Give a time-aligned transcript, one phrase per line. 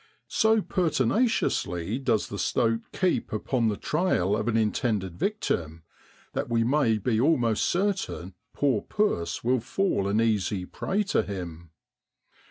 [0.33, 5.83] So pertinaciously does the stoat keep upon the trail of an intended victim
[6.33, 11.69] that we may be almost certain poor puss will fall an easy prey to him.